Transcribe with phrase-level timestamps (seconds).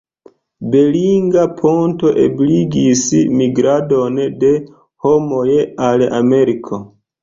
[0.75, 3.05] Beringa ponto ebligis
[3.37, 4.53] migradon de
[5.07, 5.49] homoj
[5.91, 6.87] al Ameriko.